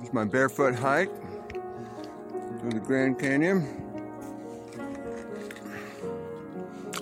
[0.00, 1.10] It's my barefoot hike
[2.60, 3.66] through the Grand Canyon.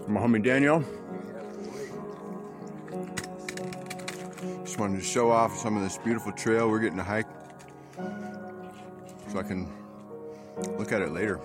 [0.08, 0.82] My homie Daniel.
[4.64, 7.26] Just wanted to show off some of this beautiful trail we're getting to hike
[9.28, 9.70] so I can
[10.78, 11.40] look at it later.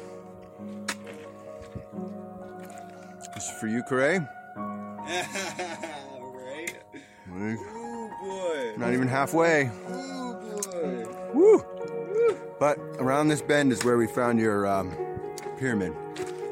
[3.36, 4.20] This is for you, Corey.
[7.28, 7.75] right?
[8.78, 9.72] Not even halfway.
[9.88, 11.06] Boy.
[11.34, 11.66] Woo!
[12.60, 14.96] But around this bend is where we found your um,
[15.58, 15.94] pyramid.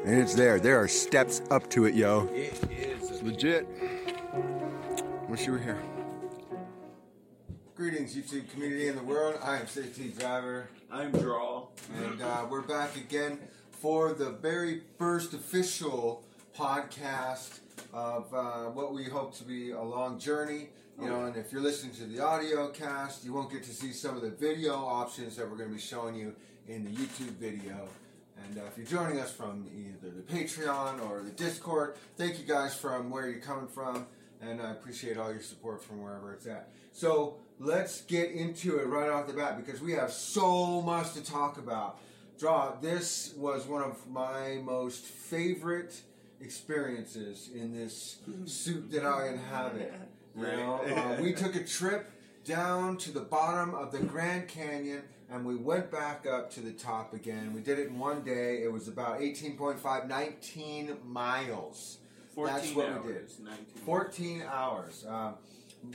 [0.04, 0.60] And it's there.
[0.60, 2.28] There are steps up to it, yo.
[2.32, 3.22] It is.
[3.22, 3.66] Legit.
[5.28, 5.82] Wish you were here.
[7.74, 9.38] Greetings, YouTube community in the world.
[9.42, 11.66] I am Safety Driver, I'm Draw.
[11.96, 13.38] and uh, we're back again
[13.70, 16.22] for the very first official
[16.56, 17.60] podcast
[17.94, 20.68] of uh, what we hope to be a long journey.
[21.00, 23.92] You know, and if you're listening to the audio cast, you won't get to see
[23.92, 26.36] some of the video options that we're going to be showing you
[26.68, 27.88] in the YouTube video.
[28.44, 32.44] And uh, if you're joining us from either the Patreon or the Discord, thank you
[32.44, 34.06] guys from where you're coming from,
[34.40, 36.68] and I appreciate all your support from wherever it's at.
[36.92, 41.24] So let's get into it right off the bat because we have so much to
[41.24, 41.98] talk about.
[42.38, 46.02] Draw, this was one of my most favorite
[46.40, 49.92] experiences in this suit that I inhabit.
[50.36, 50.80] You know,
[51.18, 52.10] uh, we took a trip
[52.44, 56.72] down to the bottom of the Grand Canyon and we went back up to the
[56.72, 57.52] top again.
[57.54, 58.62] We did it in one day.
[58.62, 61.98] It was about 18.5, 19 miles.
[62.34, 63.30] 14 That's what hours, we did.
[63.40, 63.66] 19.
[63.84, 65.04] 14 hours.
[65.08, 65.34] Um,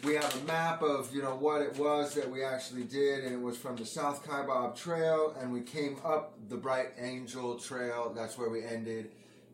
[0.03, 3.33] we have a map of you know what it was that we actually did, and
[3.33, 8.13] it was from the South Kaibab Trail, and we came up the Bright Angel Trail.
[8.15, 9.11] That's where we ended,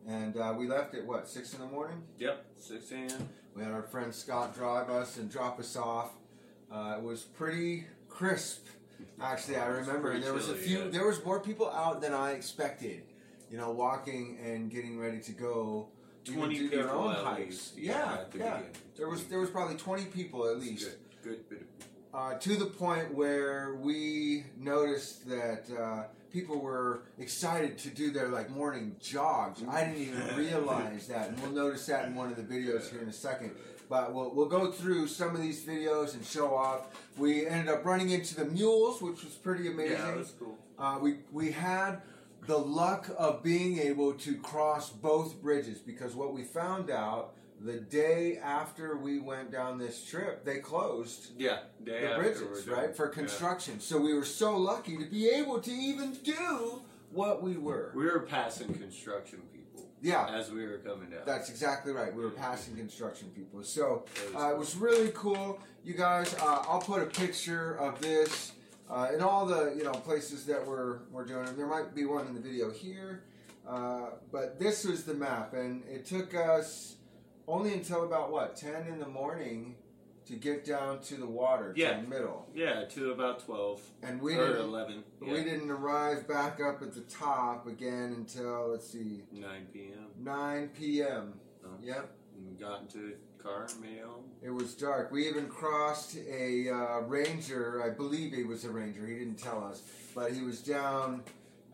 [0.07, 2.01] and uh, we left at what six in the morning.
[2.19, 3.29] Yep, 6 a.m.
[3.55, 6.11] We had our friend Scott drive us and drop us off.
[6.71, 8.67] Uh, it was pretty crisp,
[9.21, 9.57] actually.
[9.57, 10.89] I remember, and there was a few.
[10.89, 13.03] There was more people out than I expected.
[13.49, 15.89] You know, walking and getting ready to go.
[16.25, 17.73] 20 do their people own hikes.
[17.77, 18.59] Yeah, yeah, yeah.
[18.97, 20.97] There was there was probably twenty people at least.
[21.23, 26.03] Good, good bit of Uh, to the point where we noticed that uh,
[26.35, 29.63] people were excited to do their like morning jogs.
[29.69, 33.01] I didn't even realize that, and we'll notice that in one of the videos here
[33.01, 33.51] in a second.
[33.87, 36.87] But we'll, we'll go through some of these videos and show off.
[37.17, 39.97] We ended up running into the mules, which was pretty amazing.
[39.97, 40.57] Yeah, that's cool.
[40.77, 42.01] Uh, we we had
[42.47, 47.79] the luck of being able to cross both bridges because what we found out the
[47.79, 53.13] day after we went down this trip, they closed Yeah, the bridges, right, for Yeah.
[53.13, 53.79] construction.
[53.79, 57.91] So we were so lucky to be able to even do what we were.
[57.95, 61.21] We were passing construction people Yeah, as we were coming down.
[61.25, 62.13] that's exactly right.
[62.13, 63.63] We were passing construction people.
[63.63, 64.05] So
[64.35, 65.59] uh, it was really cool.
[65.83, 68.51] You guys, uh, I'll put a picture of this
[68.89, 71.55] uh, in all the you know places that we're we're doing.
[71.55, 73.23] There might be one in the video here,
[73.67, 76.95] uh, but this was the map, and it took us
[77.47, 79.75] only until about what ten in the morning
[80.25, 81.97] to get down to the water, Yeah.
[81.97, 85.03] to the middle, yeah, to about 12 and we or didn't 11.
[85.21, 90.07] Yeah, we didn't arrive back up at the top again until let's see 9 p.m.
[90.19, 91.33] 9 p.m.
[91.63, 91.69] Oh.
[91.81, 92.09] Yep.
[92.35, 94.05] And we got into the car, made it.
[94.47, 95.11] It was dark.
[95.11, 97.83] We even crossed a uh, ranger.
[97.83, 99.05] I believe he was a ranger.
[99.07, 99.83] He didn't tell us,
[100.15, 101.21] but he was down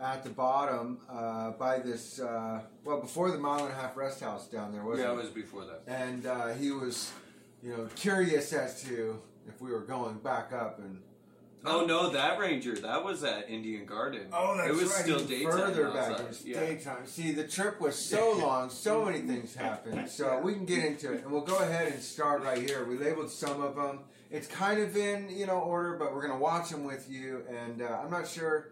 [0.01, 2.19] at the bottom uh, by this.
[2.19, 5.17] Uh, well, before the mile and a half rest house down there, wasn't Yeah, it
[5.17, 5.83] was before that.
[5.87, 7.11] And uh, he was,
[7.63, 11.01] you know, curious as to if we were going back up and.
[11.63, 14.29] Oh no, that ranger, that was at Indian Garden.
[14.33, 15.03] Oh, that's it was right.
[15.03, 15.51] still daytime.
[15.51, 16.59] Further back, it was yeah.
[16.59, 17.05] daytime.
[17.05, 19.91] See, the trip was so long, so many things happened.
[20.09, 22.83] So we can get into it, and we'll go ahead and start right here.
[22.85, 23.99] We labeled some of them.
[24.31, 27.83] It's kind of in you know order, but we're gonna watch them with you, and
[27.83, 28.71] uh, I'm not sure.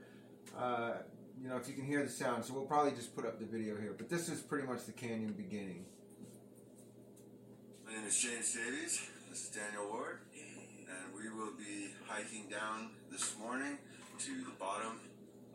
[0.57, 0.93] Uh,
[1.41, 3.45] you know, if you can hear the sound, so we'll probably just put up the
[3.45, 3.93] video here.
[3.97, 5.85] But this is pretty much the canyon beginning.
[7.85, 9.07] My name is James Davies.
[9.29, 13.77] This is Daniel Ward, and we will be hiking down this morning
[14.19, 14.99] to the bottom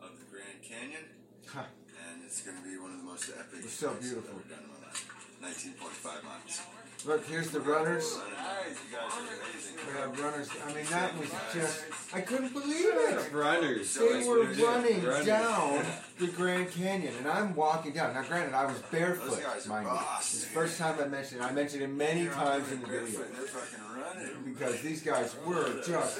[0.01, 1.05] of the Grand Canyon,
[1.53, 3.59] and it's going to be one of the most epic.
[3.61, 4.39] It's so hikes I've beautiful.
[4.39, 5.05] ever done in my life.
[5.43, 6.61] 19.5 miles.
[7.05, 8.17] Look, here's the runners.
[8.17, 9.75] Nice, you guys are amazing.
[9.87, 10.49] We have runners.
[10.67, 11.83] I mean, that was just.
[12.13, 13.31] I couldn't believe it.
[13.31, 13.93] Runners.
[13.93, 15.25] They were running Runners.
[15.25, 15.85] down
[16.17, 18.13] the Grand Canyon, and I'm walking down.
[18.15, 19.91] Now, granted, I was barefoot, Those guys are mind you.
[19.93, 21.43] boss, It's the first time I mentioned it.
[21.43, 23.01] I mentioned it many times in the video.
[23.01, 24.43] barefoot, They're fucking running.
[24.53, 26.19] Because these guys were just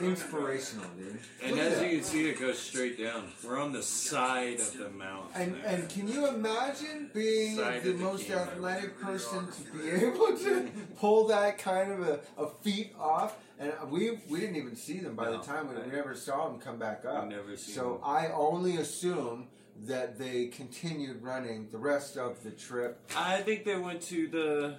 [0.00, 1.18] inspirational, dude.
[1.42, 3.32] And as you can see, it goes straight down.
[3.44, 5.30] We're on the side of the mountain.
[5.42, 5.62] And there.
[5.66, 8.42] and can you imagine being Side the of the most camera.
[8.44, 13.72] athletic person to be able to pull that kind of a, a feat off and
[13.90, 16.58] we we didn't even see them by No, the time we, we never saw them
[16.58, 17.28] come back up.
[17.28, 18.00] Never seen So them.
[18.04, 19.46] I only assume
[19.86, 23.00] that they continued running the rest of the trip.
[23.16, 24.76] I think they went to the.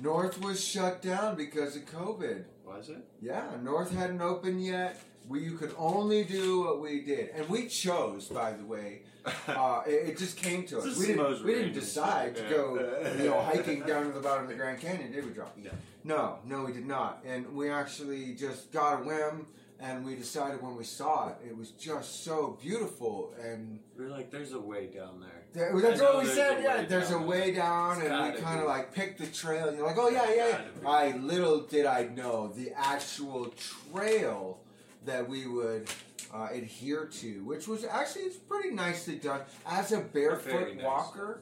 [0.00, 2.44] North was shut down because of COVID.
[2.68, 2.98] Was it?
[3.20, 5.00] Yeah, North hadn't opened yet.
[5.28, 9.02] We you could only do what we did, and we chose, by the way.
[9.46, 10.96] Uh, it, it just came to us.
[10.96, 14.48] We didn't, we didn't decide to go, you know, hiking down to the bottom of
[14.48, 15.48] the Grand Canyon, did we, John?
[15.62, 15.70] No.
[16.04, 17.22] No, no, we did not.
[17.26, 19.46] And we actually just got a whim,
[19.80, 23.34] and we decided when we saw it, it was just so beautiful.
[23.40, 26.62] And We were like, "There's a way down there." there, that's what we said.
[26.62, 29.68] Yeah, there's a way down, and we kind of like picked the trail.
[29.68, 30.60] And you're like, oh yeah, yeah.
[30.82, 30.88] Yeah.
[30.88, 33.52] I little did I know the actual
[33.92, 34.60] trail
[35.04, 35.88] that we would.
[36.30, 39.40] Uh, adhere to, which was actually it's pretty nicely done.
[39.66, 40.84] As a barefoot nice.
[40.84, 41.40] walker,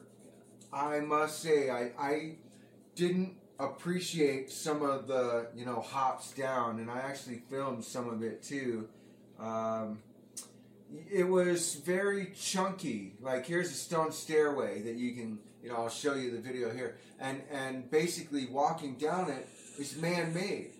[0.71, 2.35] I must say I, I
[2.95, 8.23] didn't appreciate some of the you know hops down, and I actually filmed some of
[8.23, 8.87] it too.
[9.39, 9.99] Um,
[11.11, 13.13] it was very chunky.
[13.21, 16.71] Like here's a stone stairway that you can you know I'll show you the video
[16.71, 19.47] here, and and basically walking down it
[19.79, 20.71] is man made.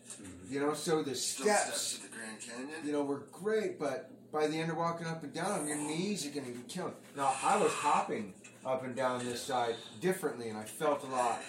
[0.49, 2.85] You know, so the steps steps to the Grand Canyon.
[2.85, 6.25] you know, were great, but by the end of walking up and down, your knees
[6.25, 6.93] are going to be killing.
[7.15, 8.33] Now, I was hopping
[8.65, 11.41] up and down this side differently, and I felt a lot,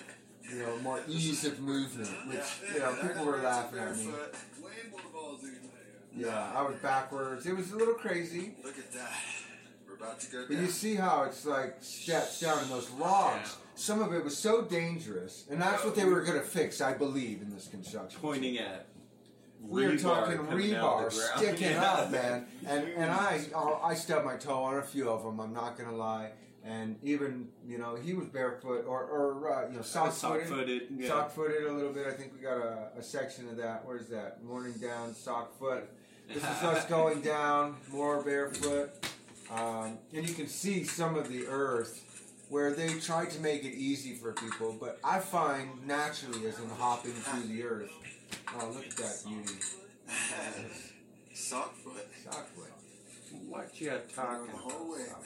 [0.50, 4.09] you know, more ease of movement, which, you know, people were laughing at me.
[6.17, 7.47] Yeah, I was backwards.
[7.47, 9.12] It was a little crazy, Look at that.
[9.87, 13.56] We're about to go but you see how it's like steps down in those logs.
[13.75, 16.95] Some of it was so dangerous, and that's what they were going to fix, I
[16.95, 18.19] believe, in this construction.
[18.21, 18.87] Pointing at.
[19.62, 21.85] we are talking rebar sticking Yeah.
[21.93, 22.47] up, man.
[22.67, 23.41] And and I
[23.85, 25.39] I stubbed my toe on a few of them.
[25.41, 26.33] I'm not gonna lie.
[26.64, 30.49] And even you know he was barefoot or or uh, you know sock sock footed.
[30.49, 30.82] footed.
[30.96, 31.08] Yeah.
[31.08, 32.06] Sock footed a little bit.
[32.06, 33.84] I think we got a, a section of that.
[33.84, 34.43] Where's that?
[34.44, 35.88] Morning down, sock foot.
[36.28, 38.90] This is us going down, more barefoot.
[39.50, 42.05] Um, and you can see some of the earth
[42.50, 46.69] where they tried to make it easy for people, but I find naturally as in
[46.70, 47.90] hopping through the earth.
[48.54, 49.54] Oh, look at that beauty.
[51.34, 52.08] Sock foot.
[52.25, 52.72] Sock foot.
[53.49, 55.22] What you Going talking the whole way, about?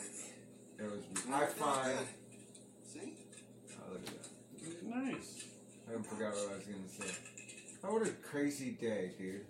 [0.83, 0.93] Baby.
[0.93, 1.35] It was beautiful.
[1.35, 1.99] I find.
[2.85, 3.13] See?
[3.79, 5.05] Oh, look at that.
[5.05, 5.45] Nice.
[5.89, 7.15] I forgot what I was going to say.
[7.85, 9.45] Oh, what a crazy day, dude.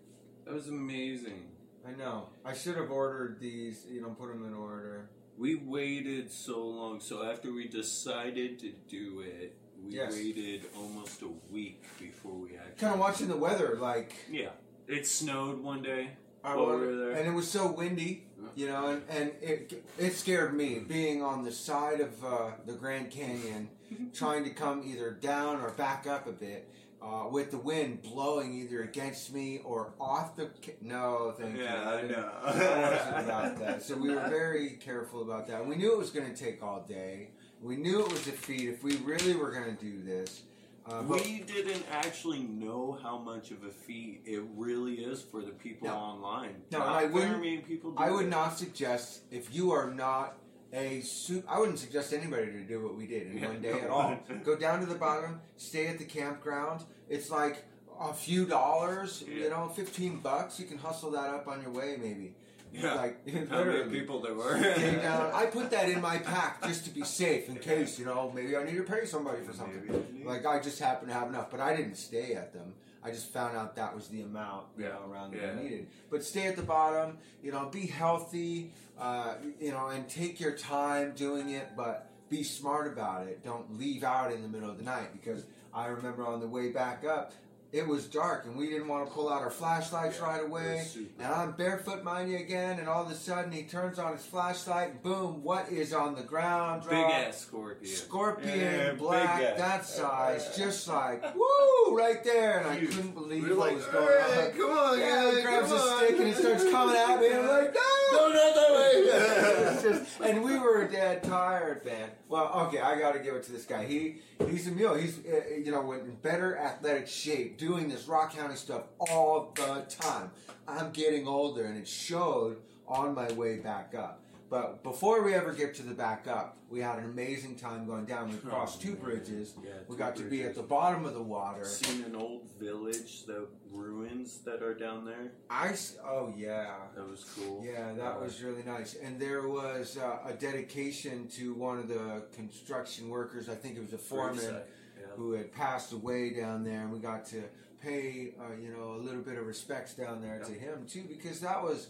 [0.45, 1.45] That was amazing.
[1.87, 2.29] I know.
[2.45, 5.11] I should have ordered these, you know, put them in order.
[5.37, 7.01] We waited so long.
[7.01, 10.13] So after we decided to do it, we Yes.
[10.13, 12.75] waited almost a week before we actually.
[12.79, 14.13] Kind of watching the weather, like.
[14.31, 14.51] Yeah.
[14.87, 16.11] It snowed one day.
[16.45, 17.11] I While we were there.
[17.13, 21.45] And it was so windy, you know, and, and it, it scared me being on
[21.45, 23.69] the side of uh, the Grand Canyon,
[24.15, 26.69] trying to come either down or back up a bit.
[27.05, 31.65] Uh, with the wind blowing either against me or off the ca- no thank you
[31.65, 32.31] Yeah, I didn't- know.
[32.45, 36.11] I wasn't about that so we were very careful about that we knew it was
[36.11, 37.31] going to take all day
[37.61, 40.43] we knew it was a feat if we really were going to do this
[40.87, 45.53] uh, We didn't actually know how much of a feat it really is for the
[45.53, 45.95] people No.
[45.95, 46.63] online.
[46.71, 48.31] No, I wouldn't- people do I would it.
[48.31, 50.39] not suggest if you are not
[50.73, 53.73] a su- I wouldn't suggest anybody to do what we did in Yeah, one day
[53.73, 53.79] no.
[53.81, 54.19] at all.
[54.43, 56.85] Go down to the bottom, stay at the campground.
[57.09, 57.65] It's like
[58.01, 59.35] a few dollars, Yeah.
[59.35, 60.59] you know, fifteen bucks.
[60.59, 62.35] You can hustle that up on your way, maybe.
[62.73, 62.95] Yeah.
[62.95, 64.59] Like How many people there were?
[64.59, 65.31] Stay down.
[65.35, 68.57] I put that in my pack just to be safe in case, you know, maybe
[68.57, 70.25] I need to pay somebody for something.
[70.25, 72.73] Like I just happen to have enough, but I didn't stay at them.
[73.05, 75.51] I just found out that was the amount you Yeah, know, around that yeah.
[75.59, 75.87] I needed.
[76.11, 80.53] But stay at the bottom, you know, be healthy, uh, you know, and take your
[80.53, 83.45] time doing it, but be smart about it.
[83.45, 86.71] Don't leave out in the middle of the night because I remember on the way
[86.71, 87.33] back up,
[87.73, 90.87] it was dark and we didn't want to pull out our flashlights Yeah, right away.
[91.19, 94.25] And I'm barefoot, mind you, again, and all of a sudden he turns on his
[94.27, 96.83] flashlight, boom, what is on the ground?
[96.83, 97.11] Big Rob?
[97.13, 97.91] ass scorpion.
[97.95, 102.95] Scorpion, Yeah, black, that size, just like woo, right there, and I Huge.
[102.95, 104.53] couldn't believe We're what like, was going "Hey, on.
[104.53, 107.27] come on, yeah, he grabs a on." stick and he starts coming at me.
[107.29, 107.81] And I'm like, no,
[108.13, 108.93] No, not that way.
[109.73, 110.52] It's just- and we
[110.89, 112.11] dead tired, man.
[112.29, 113.85] Well, okay, I got to give it to this guy.
[113.85, 114.95] He he's a mule.
[114.95, 119.85] He's uh, you know in better athletic shape, doing this rock county stuff all the
[119.89, 120.31] time.
[120.67, 124.22] I'm getting older, and it showed on my way back up.
[124.53, 128.05] But before we ever get to the back up, we had an amazing time going
[128.05, 128.29] down.
[128.29, 129.55] We crossed two bridges.
[129.65, 131.65] Yeah, We two got to be at the bottom of the water.
[131.65, 135.33] Seen an old village, the ruins that are down there.
[135.49, 136.75] I oh yeah.
[136.95, 137.65] That was cool.
[137.65, 138.95] Yeah, that was really nice.
[139.03, 143.49] And there was uh, a dedication to one of the construction workers.
[143.49, 144.57] I think it was a foreman
[145.01, 145.07] Yeah.
[145.17, 147.43] who had passed away down there, and we got to
[147.83, 151.41] pay uh, you know a little bit of respects down there to him too because
[151.41, 151.89] that was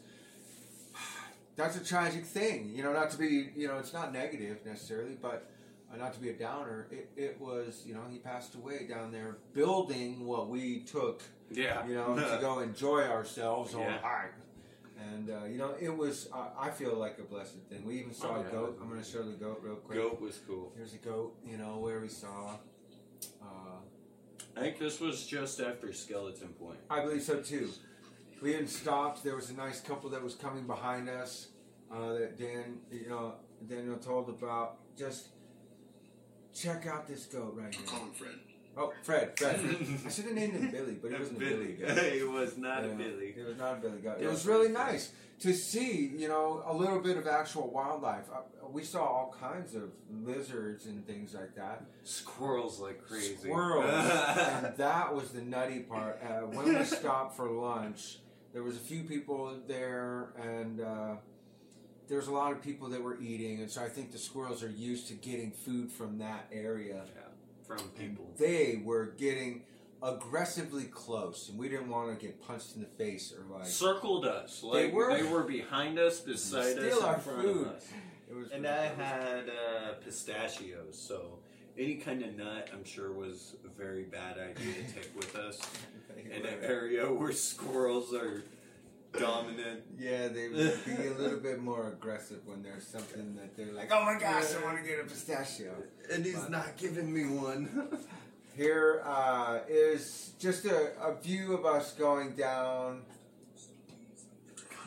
[1.56, 2.70] that's a tragic thing.
[2.74, 5.50] You know, not to be you know it's not negative necessarily, but
[5.92, 6.86] uh, not to be a downer.
[6.90, 11.86] It, it was you know he passed away down there building what we took Yeah.
[11.86, 13.98] you know to go enjoy ourselves on Yeah.
[13.98, 14.28] high.
[15.12, 17.84] And uh, you know it was uh, I feel like a blessed thing.
[17.84, 18.78] We even saw Oh, a goat.
[18.80, 19.98] I'm going to show the goat real quick.
[19.98, 20.72] Goat was cool.
[20.76, 21.34] Here's a goat.
[21.46, 22.56] You know where we saw.
[23.42, 23.80] Uh,
[24.56, 26.78] I think this was just after Skeleton Point.
[26.88, 27.70] I believe so too.
[28.42, 29.22] We even stopped.
[29.22, 31.48] There was a nice couple that was coming behind us
[31.90, 33.34] uh, that Dan, you know,
[33.68, 34.78] Daniel told about.
[34.98, 35.28] Just
[36.54, 38.06] check out this goat right Call here.
[38.08, 38.34] him Fred.
[38.76, 39.60] Oh, Fred, Fred.
[40.06, 41.88] I should have named him Billy, but he wasn't a Billy goat.
[41.98, 43.34] it was not a Billy.
[43.36, 44.16] It was not a Billy goat.
[44.18, 44.30] It Yeah.
[44.30, 48.24] was really nice to see, you know, a little bit of actual wildlife.
[48.34, 51.84] Uh, we saw all kinds of lizards and things like that.
[52.04, 53.36] Squirrels like crazy.
[53.36, 53.84] Squirrels.
[53.90, 56.20] and that was the nutty part.
[56.22, 58.18] Uh, when we stopped for lunch,
[58.52, 61.14] there was a few people there, and uh,
[62.08, 64.62] there was a lot of people that were eating, and so I think the squirrels
[64.62, 67.02] are used to getting food from that area.
[67.66, 68.26] From people.
[68.38, 69.62] They were getting
[70.02, 73.66] aggressively close, and we didn't want to get punched in the face or like.
[73.66, 74.60] Circled us.
[74.60, 77.66] They Like were- they were behind us, beside us, Steal in front food.
[77.68, 77.86] of us.
[78.28, 81.38] It was And I had uh, pistachios, so
[81.78, 85.60] any kind of nut, I'm sure, was a very bad idea to take with us
[86.18, 88.42] in an area where squirrels are
[89.18, 89.82] dominant.
[89.98, 93.90] Yeah, they would be a little bit more aggressive when there's something that they're like,
[93.92, 95.74] oh my gosh, I want to get a pistachio.
[96.12, 97.88] And he's not giving me one.
[98.56, 103.00] Here uh, is just a, a view of us going down.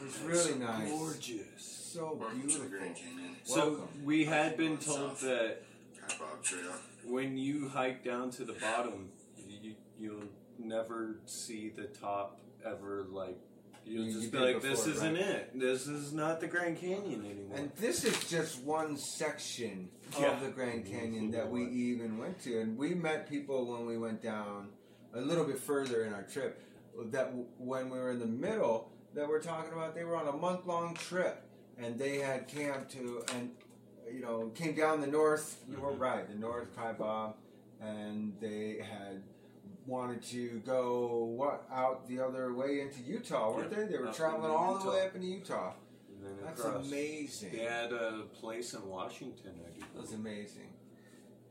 [0.06, 0.88] It's really nice.
[0.92, 1.46] Gorgeous.
[1.58, 2.96] So Welcome to the beautiful.
[3.44, 3.88] So Welcome.
[4.04, 5.75] we had been told that High
[6.20, 6.74] Bob Trail.
[7.06, 13.06] when you hike down to the bottom, you, you'll never see the top ever.
[13.10, 13.38] Like
[13.86, 15.24] you'll just you be did like, "This before, isn't right?
[15.24, 15.60] it.
[15.60, 20.34] This is not the Grand Canyon anymore." And this is just one section Yeah.
[20.34, 21.00] of the Grand mm-hmm.
[21.00, 21.94] Canyon that we mm-hmm.
[21.94, 22.60] even went to.
[22.60, 24.70] And we met people when we went down
[25.14, 26.62] a little bit further in our trip
[27.12, 30.28] that w- when we were in the middle that we're talking about they were on
[30.28, 31.44] a month long trip
[31.78, 33.52] and they had camped to and
[34.14, 36.00] you know came down the north you were Mhm.
[36.00, 37.34] right the north Kaibab
[37.82, 39.24] and they had
[39.86, 44.12] wanted to go what out the other way into Utah weren't Yeah, they they were
[44.12, 45.74] traveling all the way up into Utah
[46.10, 46.88] And then that's across.
[46.88, 49.54] amazing They had a place in Washington.
[49.68, 49.86] I do.
[49.96, 50.72] That's amazing.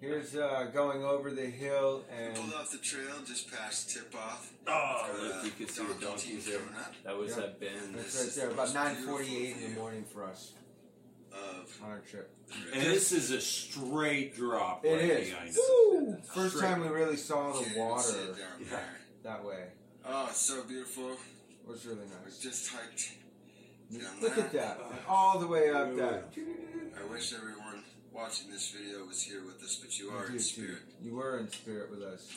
[0.00, 4.52] Here's uh, going over the hill and Pulled off the trail just past tip off.
[4.66, 6.60] Oh, For, look, you can see the donkeys there.
[7.04, 7.36] That was Yeah.
[7.42, 7.94] that bend.
[7.94, 8.50] that's right there.
[8.50, 10.52] About most beautiful 9:48 in the morning for us
[11.34, 12.30] Of on our trip.
[12.72, 15.28] And this is a straight drop It right is.
[15.30, 15.58] behind us.
[15.58, 16.16] Woo!
[16.32, 16.68] First Straight.
[16.68, 18.66] time we really saw the even water down Yeah.
[18.70, 18.96] there.
[19.24, 19.68] that way.
[20.06, 21.12] Oh, it's so beautiful.
[21.12, 22.38] It was really We nice.
[22.38, 23.12] just hiked.
[23.90, 24.44] down Look there.
[24.44, 26.32] at that, all the way up that.
[26.98, 30.32] I wish everyone watching this video was here with us, but you are You in
[30.32, 30.82] do, spirit.
[31.02, 32.28] You were in spirit with us.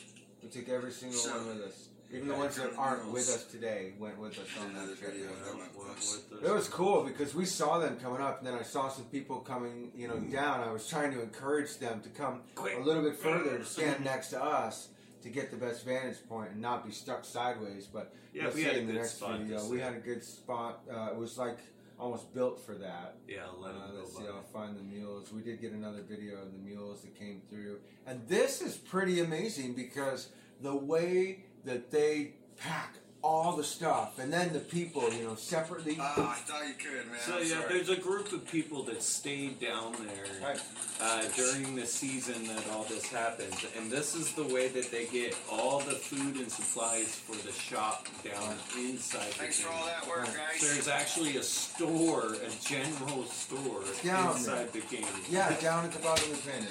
[0.42, 1.90] We took every single So, one with us.
[2.14, 3.14] Even the ones that aren't mules.
[3.14, 5.12] with us today went with us on that trip.
[5.12, 5.34] video man.
[5.40, 6.24] of them up Went close.
[6.32, 6.50] with us.
[6.50, 9.40] It was cool because we saw them coming up, and then I saw some people
[9.40, 10.62] coming, you know, down.
[10.62, 12.78] I was trying to encourage them to come Quick.
[12.78, 14.90] a little bit further to stand next to us
[15.24, 17.88] to get the best vantage point and not be stuck sideways.
[17.88, 19.40] But Yeah, you'll we see had a in the good next spot.
[19.40, 20.82] video, we had a good spot.
[20.90, 21.58] Uh, it was like
[22.00, 23.16] almost built for that.
[23.28, 24.32] Yeah, let Uh, him let's go see, by.
[24.32, 25.34] I'll find the mules.
[25.34, 29.20] We did get another video of the mules that came through, and this is pretty
[29.20, 30.30] amazing because
[30.62, 35.98] the way that they pack all the stuff, and then the people, you know, separately.
[36.00, 37.20] Oh, I thought you could, man.
[37.26, 37.74] So I'm yeah, sorry.
[37.74, 40.60] there's a group of people that stayed down there Right.
[41.02, 45.06] uh, during the season that all this happens, and this is the way that they
[45.08, 49.34] get all the food and supplies for the shop down inside.
[49.34, 50.36] Thanks the for all that work, Right.
[50.54, 50.62] guys.
[50.62, 55.10] There's actually a store, a general store Down inside the canyon.
[55.30, 56.68] Yeah, down at the bottom of the canyon.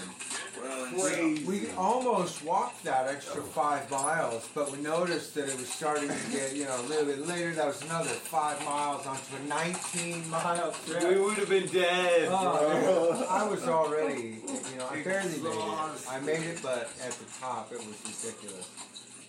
[0.62, 1.44] well, Crazy.
[1.44, 6.14] We almost walked that extra five miles, but we noticed that it was starting to
[6.36, 7.52] get, you know, a little bit later.
[7.52, 11.02] That was another five miles onto a 19 mile trip.
[11.08, 13.26] We would have been dead, Oh.
[13.28, 14.40] I was already,
[14.72, 16.06] you know, I barely made it.
[16.10, 18.68] I made it, but at the top it was ridiculous.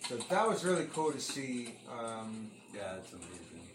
[0.08, 3.68] So that was really cool to see um, yeah, it's amazing.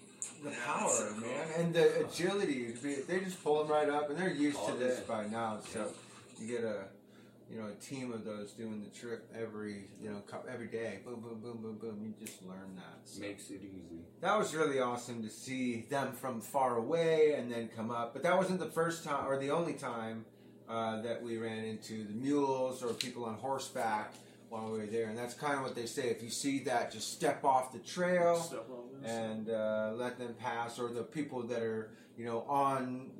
[0.42, 1.20] the Yeah, power, so cool.
[1.28, 2.72] man, and the agility.
[3.08, 5.04] They just pull them right up, and they're used All to this day.
[5.08, 5.58] by now.
[5.72, 5.88] So
[6.40, 6.84] you get a,
[7.52, 11.00] you know, a team of those doing the trip every, you know, every day.
[11.04, 11.98] Boom, boom, boom, boom, boom.
[12.02, 13.00] You just learn that.
[13.04, 14.00] So Makes it easy.
[14.20, 18.14] that was really awesome to see them from far away and then come up.
[18.14, 20.24] But that wasn't the first time or the only time
[20.68, 24.14] uh, that we ran into the mules or people on horseback
[24.48, 26.08] while we were there, and that's kind of what they say.
[26.08, 30.34] If you see that, just step off the trail Stuff on and uh, let them
[30.38, 33.10] pass, or the people that are you know on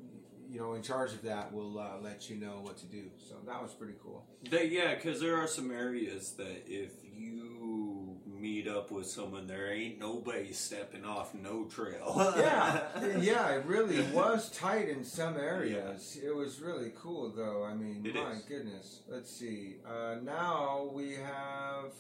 [0.52, 3.04] you know in charge of that will uh, let you know what to do.
[3.28, 4.26] So that was pretty cool.
[4.50, 9.72] They, yeah, because there are some areas that if you meet up with someone, there
[9.72, 12.14] ain't nobody stepping off no trail.
[12.36, 12.82] yeah,
[13.20, 16.18] yeah, it really was tight in some areas.
[16.22, 17.64] It was really cool, though.
[17.64, 18.42] I mean, It my is.
[18.42, 19.00] goodness.
[19.08, 19.76] Let's see.
[19.88, 21.92] Uh, now we have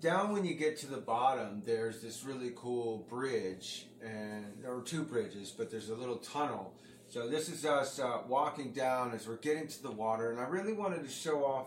[0.00, 1.62] down when you get to the bottom.
[1.64, 6.74] There's this really cool bridge, and there were two bridges, but there's a little tunnel.
[7.12, 10.44] So this is us uh, walking down as we're getting to the water, and I
[10.44, 11.66] really wanted to show off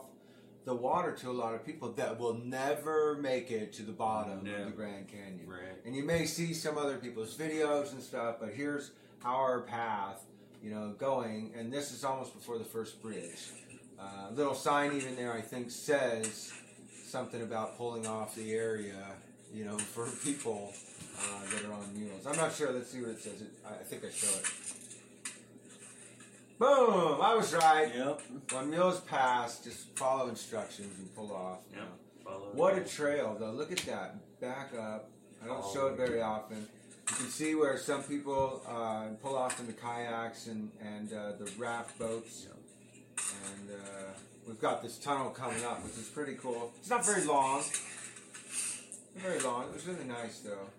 [0.65, 4.43] the water to a lot of people that will never make it to the bottom
[4.43, 4.57] Never.
[4.57, 5.41] of the Grand Canyon.
[5.45, 5.85] Right.
[5.85, 8.89] And you may see some other people's videos and stuff, but here's
[9.23, 10.23] our path,
[10.63, 11.51] you know, going.
[11.55, 13.51] And this is almost before the first bridge.
[13.99, 16.53] Uh, little sign even there, I think, says
[17.05, 19.11] something about pulling off the area,
[19.53, 20.73] you know, for people
[21.19, 22.25] uh, that are on mules.
[22.25, 22.71] I'm not sure.
[22.71, 23.41] Let's see what it says.
[23.41, 24.84] It, I I think I show it.
[26.57, 27.19] Boom!
[27.21, 27.91] I was right.
[27.93, 28.21] Yep.
[28.51, 31.59] When mules pass, just follow instructions and pull off.
[31.73, 31.83] Yep.
[32.23, 33.51] Follow What a trail, though.
[33.51, 34.15] Look at that.
[34.39, 35.09] Back up.
[35.43, 36.65] I don't Oh, show it very often.
[37.09, 41.33] You can see where some people uh, pull off in the kayaks and, and uh,
[41.33, 42.47] the raft boats.
[42.47, 44.11] And uh,
[44.47, 46.71] we've got this tunnel coming up, which is pretty cool.
[46.79, 47.57] It's not very long.
[47.57, 49.63] Not very long.
[49.65, 50.69] It was really nice, though.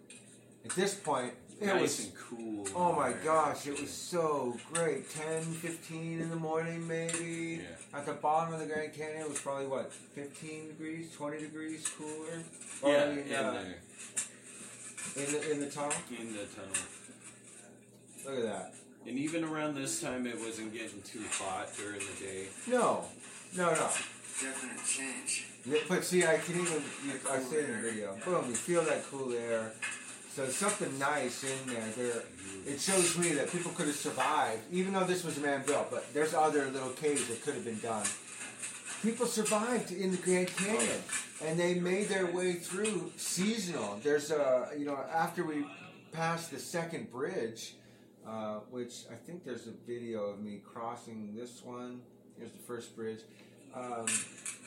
[0.64, 2.68] At this point, it nice was and cool.
[2.74, 5.08] Oh my gosh, it was so great.
[5.10, 7.62] 10, 15 in the morning, maybe.
[7.62, 7.98] Yeah.
[7.98, 11.88] At the bottom of the Grand Canyon, it was probably what, 15 degrees, 20 degrees
[11.96, 12.42] cooler?
[12.82, 15.92] Or, Yeah, I mean, in uh, there, in, the, in the tunnel?
[16.10, 16.76] in the tunnel.
[18.26, 18.74] Look at that.
[19.06, 22.48] And even around this time, it wasn't getting too hot during the day.
[22.66, 23.04] No,
[23.56, 23.88] no, no.
[24.42, 25.46] Definite change.
[25.88, 29.04] But see, I can even, you, I say in the video, boom, you feel that
[29.10, 29.72] cool air.
[30.36, 31.88] So there's something nice in there.
[31.96, 32.22] There,
[32.66, 35.90] it shows me that people could have survived, even though this was man built.
[35.90, 38.04] But there's other little caves that could have been done.
[39.00, 41.00] People survived in the Grand Canyon,
[41.42, 43.98] and they made their way through seasonal.
[44.02, 45.66] There's a, you know, after we
[46.12, 47.76] passed the second bridge,
[48.28, 52.02] uh, which I think there's a video of me crossing this one.
[52.38, 53.20] Here's the first bridge.
[53.74, 54.06] Um,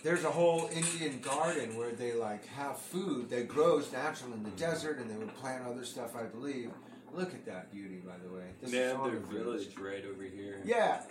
[0.04, 4.52] there's a whole Indian garden where they like have food that grows natural in the
[4.52, 6.72] desert, and they would plant other stuff, I believe.
[7.14, 8.44] Look at that beauty, by the way.
[8.62, 10.62] This They have their the village right over here.
[10.64, 11.02] Yeah,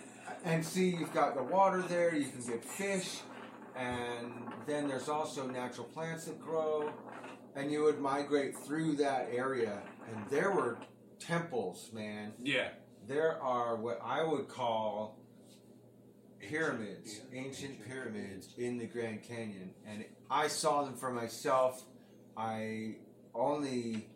[0.45, 2.15] and see, you've got the water there.
[2.15, 3.19] You can get fish,
[3.75, 4.31] and
[4.65, 6.91] then there's also natural plants that grow,
[7.55, 10.77] and you would migrate through that area, and there were
[11.19, 12.33] temples, man.
[12.41, 12.69] Yeah.
[13.07, 15.18] There are what I would call
[16.39, 17.41] pyramids, yeah.
[17.41, 21.83] ancient pyramids in the Grand Canyon, and I saw them for myself.
[22.37, 22.95] I
[23.35, 24.07] only,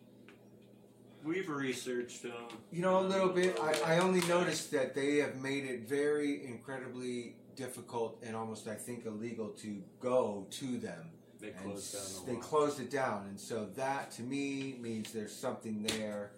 [1.23, 2.33] We've researched them.
[2.71, 3.57] you know, a little bit.
[3.61, 8.75] I, I only noticed that they have made it very incredibly difficult and almost, I
[8.75, 11.11] think, illegal to go to them.
[11.39, 12.25] They And closed s- down.
[12.25, 12.41] They lot.
[12.41, 16.31] closed it down, and so that to me means there's something there.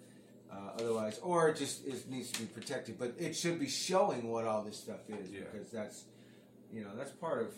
[0.55, 2.97] Uh, otherwise, or it just it needs to be protected.
[2.97, 5.41] But it should be showing what all this stuff is Yeah.
[5.51, 6.05] because that's,
[6.71, 7.53] you know, that's part of.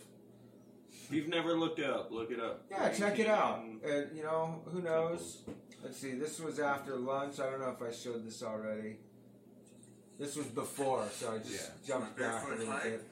[0.92, 2.66] If you've never looked it up, look it up.
[2.72, 3.60] Yeah, check it out.
[3.62, 5.38] Canyon Uh, you know, who knows?
[5.46, 5.58] temples.
[5.84, 6.14] Let's see.
[6.16, 7.40] This was after lunch.
[7.40, 8.98] I don't know if I showed this already.
[10.18, 11.70] This was before, so I just Yeah.
[12.00, 12.84] jumped back a little hike?
[12.84, 13.04] bit.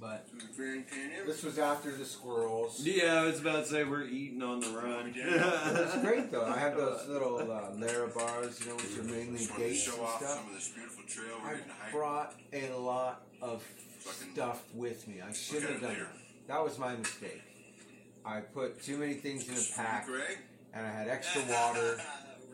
[0.00, 1.26] But To the Grand Canyon.
[1.26, 2.80] this was after the squirrels.
[2.84, 5.14] Yeah, I was about to say we're eating on the run.
[5.16, 6.44] It's great though.
[6.46, 9.86] I have those little uh, Lara bars, you know, which are mainly Just wanted dates
[9.86, 10.20] and stuff.
[10.22, 11.92] some of this beautiful trail we're I getting to hike.
[11.92, 13.64] brought a lot of
[14.32, 15.20] stuff with me.
[15.20, 16.16] I shouldn't have done that.
[16.48, 17.42] That was my mistake.
[18.24, 20.06] I put too many things in a pack,
[20.74, 21.98] and I had extra water.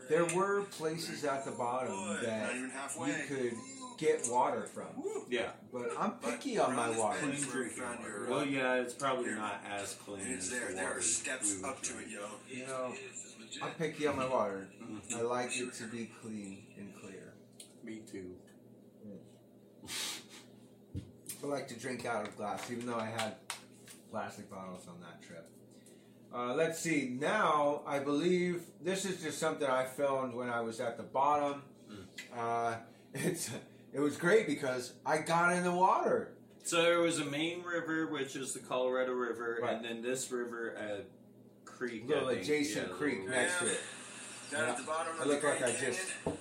[0.09, 3.13] There were places at the bottom that even you halfway.
[3.29, 3.53] could
[3.99, 4.87] get water from,
[5.29, 5.51] Yeah.
[5.73, 7.21] but I'm But picky on my water.
[7.21, 8.09] bend- Clean drinking water.
[8.09, 9.37] your, Well, yeah, it's probably here.
[9.37, 10.69] not as clean it's there.
[10.69, 12.27] the There are steps up to it, yo.
[12.49, 13.63] You know, This is legit.
[13.65, 14.69] I'm picky on my water.
[14.81, 15.15] Mhm.
[15.17, 17.35] I like it to be clean and clear.
[17.83, 18.37] Me too.
[21.43, 23.37] I like to drink out of glass, even though I had
[24.11, 25.49] plastic bottles on that trip.
[26.35, 27.17] Uh, let's see.
[27.21, 31.63] Now, I believe this is just something I filmed when I was at the bottom.
[32.37, 32.77] Uh,
[33.15, 33.51] it's
[33.93, 36.33] it was great because I got in the water.
[36.65, 39.77] So there was a main river, which is the Colorado River, Right.
[39.77, 41.01] and then this river, a
[41.65, 42.05] creek.
[42.05, 42.43] I Little think.
[42.43, 43.81] adjacent Yeah, creek little- next to it.
[44.51, 46.39] Down at the bottom I of look the like Grand I just Canyon,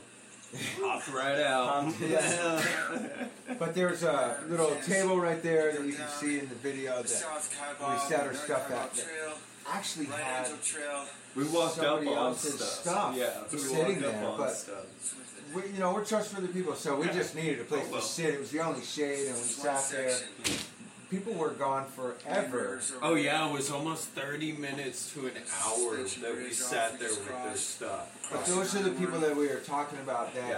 [0.82, 1.86] Popped right out.
[1.86, 3.28] Popped, yeah.
[3.60, 7.10] But there's a little table right there that you can see in the video The
[7.10, 9.06] that we Kaibab, set our stuff Kaibab out there.
[9.70, 11.04] Actually Right had Trail.
[11.36, 12.62] we walked up Somebody on stuff.
[12.62, 14.86] stuff Yeah, we walked up there, on stuff.
[15.54, 17.14] We, you know, we're trustworthy people, so we Yeah.
[17.14, 18.02] just needed a place Oh, well.
[18.02, 18.34] to sit.
[18.34, 20.18] It was the only shade, and we It's one sat there.
[21.10, 22.82] People were gone forever.
[23.02, 25.34] Oh yeah, it was almost thirty minutes to an
[25.64, 28.10] hour that we sat there with their stuff.
[28.30, 30.50] But those are the people that we were talking about that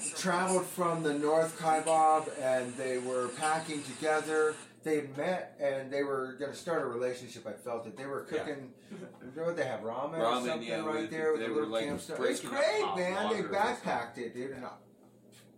[0.00, 0.10] Yeah.
[0.16, 4.54] traveled from the North Kaibab and they were packing together.
[4.84, 7.46] They met and they were going to start a relationship.
[7.46, 7.96] I felt it.
[7.96, 8.38] They were Yeah.
[8.38, 8.72] cooking.
[8.90, 11.54] You know what they have ramen, or something yeah, right there with they a were,
[11.56, 12.20] little like, campsite.
[12.20, 13.32] It's great, man.
[13.32, 14.52] They backpacked it, dude.
[14.52, 14.70] And I,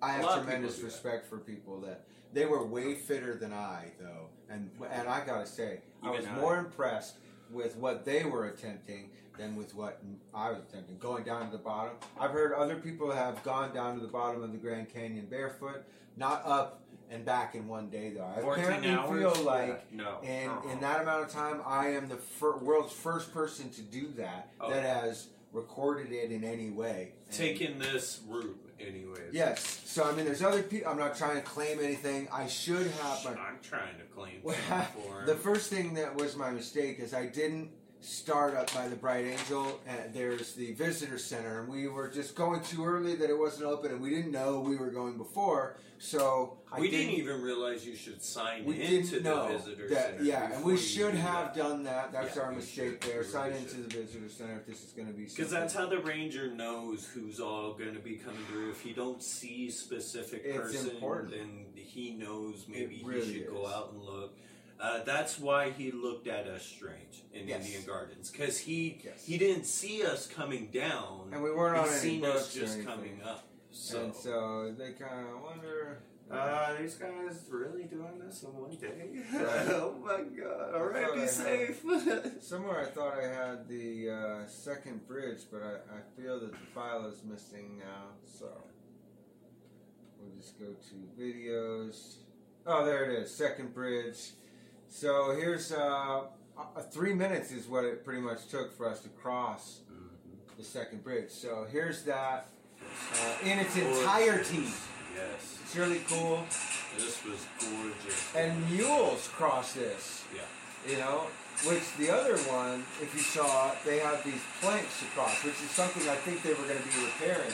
[0.03, 0.85] I have tremendous people do that.
[0.85, 5.47] respect for people that they were way fitter than I though, and and I gotta
[5.47, 6.41] say I was Even I.
[6.41, 7.17] more impressed
[7.51, 10.01] with what they were attempting than with what
[10.35, 10.97] I was attempting.
[10.99, 11.95] Going down to the bottom.
[12.19, 15.83] I've heard other people have gone down to the bottom of the Grand Canyon barefoot,
[16.17, 18.25] not up and back in one day though.
[18.25, 19.35] I apparently hours?
[19.37, 20.19] feel like Yeah, no.
[20.23, 20.73] in Uh-uh.
[20.73, 24.53] in that amount of time, I am the fir- world's first person to do that
[24.61, 24.71] Oh.
[24.71, 27.13] that has recorded it in any way.
[27.27, 29.33] And- Taking this route, anyways.
[29.33, 29.81] Yes.
[29.85, 30.91] So I mean, there's other people.
[30.91, 32.29] I'm not trying to claim anything.
[32.33, 33.21] I should have.
[33.25, 35.27] But I'm trying to claim Well, for him.
[35.27, 37.71] the first thing that was my mistake is I didn't
[38.03, 39.81] start up by the Bright Angel.
[39.87, 43.65] And there's the visitor center, and we were just going too early that it wasn't
[43.67, 45.77] open, and we didn't know we were going before.
[46.03, 50.07] So I we didn't even realize you should sign We into didn't the visitor that,
[50.13, 50.23] center.
[50.23, 51.63] yeah, and we should have that.
[51.63, 52.11] done that.
[52.11, 53.13] That's Yeah, our mistake should.
[53.13, 53.23] there.
[53.23, 53.91] Sign really into should.
[53.91, 55.27] the visitor center if this is going to be.
[55.27, 58.71] Because that's how the ranger knows who's all going to be coming through.
[58.71, 61.33] If he don't see specific It's person, important.
[61.33, 64.39] then he knows maybe really he should go out and look.
[64.81, 67.67] Uh, that's why he looked at us strange in Yes.
[67.67, 69.23] Indian Gardens because he Yes.
[69.27, 72.87] he didn't see us coming down, And we weren't on seen us just anything.
[72.87, 73.47] coming up.
[73.73, 75.99] So, And so they kind of wonder.
[76.31, 79.23] uh, these guys really doing this in one day?
[79.33, 79.67] Right.
[79.71, 80.75] oh my god!
[80.75, 81.85] All I right, thought I be had- safe.
[82.43, 86.67] Somewhere I thought I had the uh, second bridge, but I, I feel that the
[86.75, 88.09] file is missing now.
[88.27, 88.47] So
[90.19, 92.17] we'll just go to videos.
[92.67, 94.19] Oh, there it is, second bridge.
[94.89, 96.23] So here's uh,
[96.59, 99.81] uh, three minutes is what it pretty much took for us to cross
[100.59, 101.31] the second bridge.
[101.31, 102.49] So here's that
[103.15, 104.69] uh, in its entirety.
[105.15, 106.45] yes, It's really cool.
[106.97, 108.35] this was gorgeous.
[108.37, 110.25] And mules cross this.
[110.35, 110.43] yeah.
[110.91, 111.27] you know.
[111.67, 116.09] Which the other one, if you saw, they have these planks across, which is something
[116.09, 117.53] I think they were going to be repairing.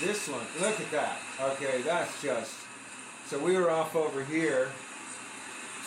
[0.00, 1.16] This one, look at that.
[1.40, 2.54] Okay, that's just.
[3.26, 4.68] So we were off over here.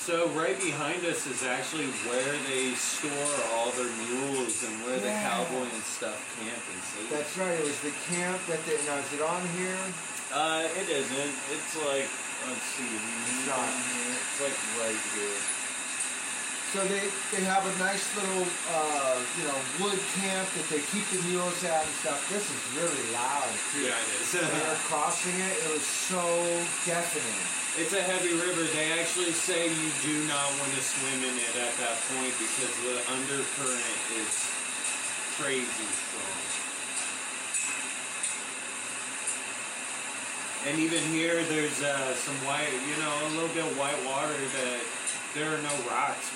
[0.02, 5.14] So right behind us is actually where they store all their mules and where the
[5.14, 5.30] Yeah.
[5.30, 7.10] cowboy and stuff camp and sleep.
[7.14, 7.54] That's right.
[7.54, 8.82] It was the camp that they.
[8.90, 9.78] Now is it on here?
[10.34, 11.34] Uh, it isn't.
[11.54, 12.10] It's like
[12.50, 12.90] let's see.
[12.90, 13.62] It's not.
[13.62, 14.18] Here.
[14.18, 15.38] It's like right here.
[16.72, 17.04] So they
[17.36, 21.60] they have a nice little uh, you know wood camp that they keep the mules
[21.68, 22.24] at and stuff.
[22.32, 23.92] This is really loud too.
[23.92, 24.32] Yeah, it is.
[24.40, 26.24] When they were crossing it, it was so
[26.88, 27.44] deafening.
[27.76, 28.64] It's a heavy river.
[28.72, 32.72] They actually say you do not want to swim in it at that point because
[32.88, 34.32] the undercurrent is
[35.36, 36.40] crazy strong.
[40.72, 44.40] And even here, there's uh, some white, you know, a little bit of white water
[44.40, 44.80] that
[45.34, 46.28] there are no rocks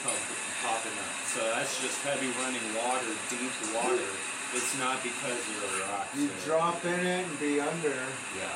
[0.63, 1.15] popping up.
[1.27, 4.07] So that's just heavy running water, deep water.
[4.53, 6.15] It's not because of the rocks.
[6.15, 6.45] You there.
[6.45, 7.99] drop in it and be under.
[8.39, 8.55] Yeah.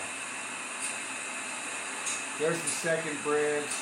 [2.40, 3.74] There's the second bridge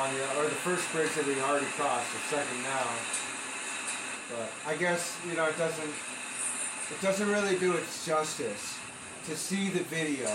[0.00, 2.88] on the or the first bridge that we already crossed, the second now.
[4.30, 5.92] But I guess you know it doesn't
[6.90, 8.78] it doesn't really do its justice
[9.26, 10.30] to see the video.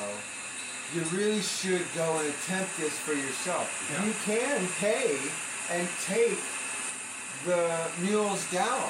[0.95, 3.67] You really should go and attempt this for yourself.
[3.91, 4.05] Yeah.
[4.07, 5.19] You can pay
[5.75, 6.39] and take
[7.43, 7.67] the
[7.99, 8.87] mules down.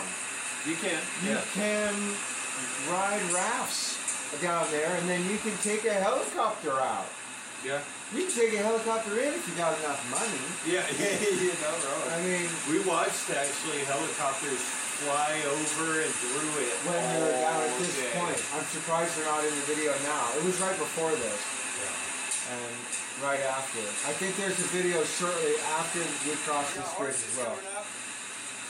[0.65, 0.99] You can.
[1.25, 1.41] You Yeah.
[1.57, 1.93] can
[2.89, 3.97] ride rafts
[4.41, 7.09] down there, and then you can take a helicopter out.
[7.65, 7.81] Yeah.
[8.13, 10.41] You can take a helicopter in if you got enough money.
[10.69, 12.05] Yeah, yeah, you're not wrong.
[12.13, 14.61] I mean, We watched actually helicopters
[15.01, 18.11] fly over and through it when they were down at this day.
[18.17, 20.29] point, I'm surprised they're not in the video now.
[20.37, 21.37] It was right before this
[23.21, 23.79] Right after.
[24.07, 27.57] I think there's a video shortly after we crossed this bridge as well.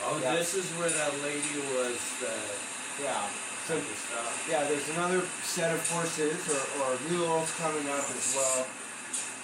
[0.05, 0.35] Oh, Yeah.
[0.35, 1.99] this is where that lady was.
[2.23, 2.31] Uh,
[3.03, 3.21] Yeah.
[3.67, 3.75] So
[4.49, 8.65] yeah, there's another set of horses or, or mules coming up as well.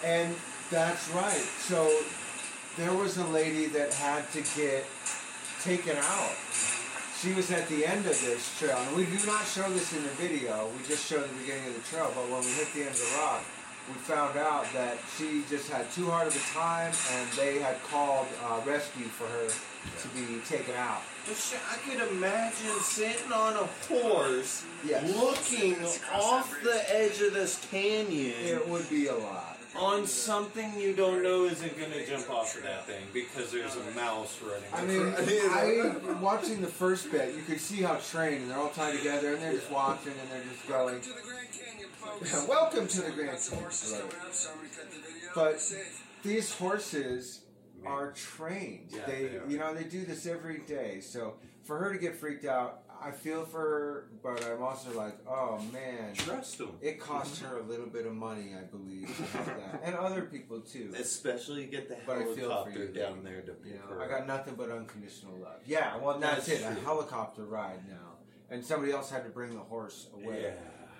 [0.04, 0.34] And
[0.72, 1.46] that's right.
[1.60, 1.86] So
[2.78, 4.86] there was a lady that had to get
[5.62, 6.32] taken out.
[7.22, 10.02] she was at the end of this trail, and we do not show this in
[10.04, 10.68] the video.
[10.78, 12.12] We just show the beginning of the trail.
[12.16, 13.44] But when we hit the end of the rock,
[13.88, 17.82] we found out that she just had too hard of a time, and they had
[17.84, 19.48] called uh, rescue for her
[20.02, 21.02] to be taken out.
[21.28, 25.16] I could imagine sitting on a horse, Yes.
[25.16, 25.76] looking
[26.14, 29.53] off the edge of this canyon It would be a lot.
[29.76, 33.76] On something you don't know isn't going to jump off of that thing because there's
[33.76, 34.64] a mouse running.
[34.74, 35.30] I mean, across.
[36.10, 39.34] I watching the first bit, you could see how trained, and they're all tied together,
[39.34, 41.02] and they're just watching, and they're just going.
[41.02, 42.46] To the Grand Canyon, folks.
[42.50, 43.64] Welcome to the Grand Got some Canyon.
[43.64, 45.30] horses I love coming up, so I'm gonna cut the video.
[45.36, 47.42] But- These horses
[47.86, 48.90] are trained.
[48.92, 49.44] Yeah, they, they are.
[49.50, 51.02] you know, they do this every day.
[51.02, 51.34] So
[51.66, 55.60] for her to get freaked out, I feel for her, but I'm also like, oh
[55.74, 56.72] man, Trust them.
[56.82, 60.22] it cost her a little bit of money, I believe, to have that, and other
[60.22, 60.94] people too.
[60.98, 64.02] Especially get the But I feel for helicopter you, down there to You know, her
[64.02, 65.60] I got nothing but unconditional love.
[65.66, 66.66] Yeah, well, that's, That's it.
[66.66, 68.18] A helicopter ride now,
[68.50, 70.44] and somebody else had to bring the horse away.
[70.44, 70.52] Yeah.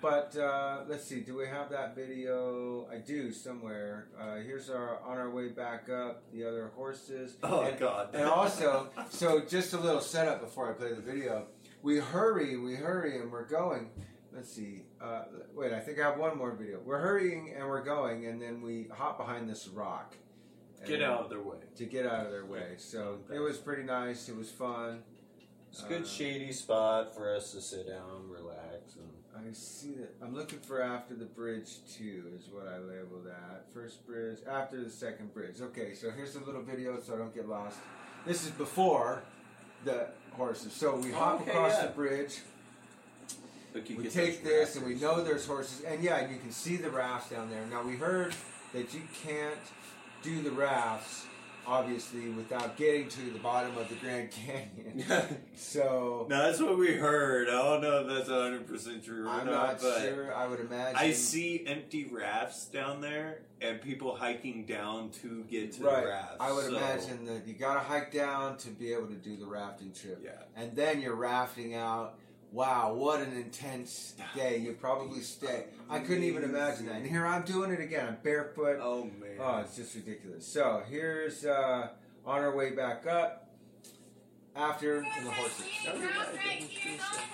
[0.04, 1.20] But uh, let's see.
[1.20, 2.86] Do we have that video?
[2.92, 4.08] I do somewhere.
[4.20, 6.24] Uh, here's our on our way back up.
[6.30, 7.38] The other horses.
[7.42, 8.10] Oh and, God.
[8.12, 11.46] And also, so just a little setup before I play the video.
[11.84, 13.90] We hurry, we hurry, and we're going.
[14.34, 14.84] Let's see.
[15.02, 16.80] Uh, wait, I think I have one more video.
[16.82, 20.16] We're hurrying and we're going, and then we hop behind this rock.
[20.86, 21.58] get out of their way.
[21.76, 22.76] to get out of their way.
[22.78, 24.30] So it was pretty nice.
[24.30, 25.02] It was fun.
[25.70, 29.92] It's a good Uh, shady spot for us to sit down, relax, and I see
[29.96, 30.14] that.
[30.22, 33.66] I'm looking for after the bridge two is what I labeled that.
[33.74, 35.60] First bridge after the second bridge.
[35.60, 37.76] Okay, so here's a little video so I don't get lost.
[38.24, 39.22] This is before
[39.84, 40.72] the horses.
[40.72, 41.86] So we hop Okay, across yeah.
[41.86, 42.38] the bridge.
[43.74, 45.82] We take those this and we know there's horses.
[45.84, 47.64] And yeah, you can see the rafts down there.
[47.66, 48.34] Now we heard
[48.72, 49.58] that you can't
[50.22, 51.26] do the rafts
[51.66, 55.04] obviously without getting to the bottom of the Grand Canyon.
[55.56, 57.48] So no, that's what we heard.
[57.48, 60.34] I don't know if that's 100 percent true or I'm not, not but sure.
[60.34, 60.96] I would imagine.
[60.96, 66.02] I see empty rafts down there and people hiking down to get to Right.
[66.02, 66.36] the rafts.
[66.40, 69.36] I would so- imagine that you got to hike down to be able to do
[69.36, 70.32] the rafting trip, Yeah.
[70.56, 72.18] and then you're rafting out.
[72.58, 74.58] Wow, what an intense day!
[74.58, 75.64] You probably stay.
[75.90, 76.94] I couldn't even imagine that.
[76.94, 78.06] And here I'm doing it again.
[78.06, 78.78] I'm barefoot.
[78.80, 79.38] Oh man.
[79.40, 80.46] Oh, it's just ridiculous.
[80.46, 81.88] So here's uh,
[82.24, 83.50] on our way back up
[84.54, 85.66] after the horses.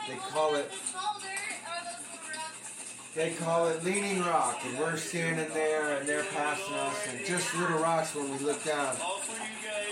[0.08, 0.70] They call it-
[3.14, 7.54] They call it Leaning Rock, and we're standing there, and they're passing us, and just
[7.56, 8.96] little rocks when we look down.